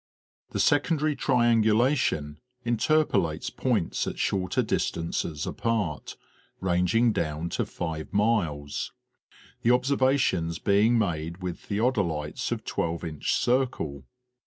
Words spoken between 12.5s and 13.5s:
of 12 inch